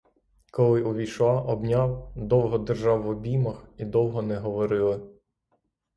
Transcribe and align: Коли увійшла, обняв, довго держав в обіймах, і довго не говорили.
Коли 0.51 0.83
увійшла, 0.83 1.41
обняв, 1.41 2.11
довго 2.15 2.57
держав 2.57 3.01
в 3.03 3.09
обіймах, 3.09 3.65
і 3.77 3.85
довго 3.85 4.21
не 4.21 4.37
говорили. 4.37 5.01